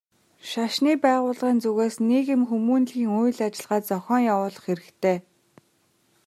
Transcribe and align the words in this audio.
Шашны 0.49 0.91
байгууллагын 1.03 1.57
зүгээс 1.63 1.95
нийгэм 2.09 2.41
хүмүүнлэгийн 2.49 3.11
үйл 3.21 3.39
ажиллагаа 3.47 3.81
зохион 3.89 4.21
явуулах 4.33 4.63
хэрэгтэй. 4.65 5.17